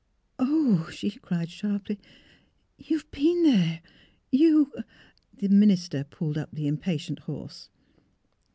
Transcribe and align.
"Oh!" 0.39 0.89
she 0.91 1.11
cried, 1.11 1.51
sharply," 1.51 1.99
You 2.79 2.97
have 2.97 3.11
been 3.11 3.43
there. 3.43 3.81
You" 4.31 4.73
The 5.41 5.47
minister 5.49 6.05
pulled 6.05 6.39
up 6.39 6.49
the 6.51 6.65
impatient 6.65 7.19
horse. 7.19 7.69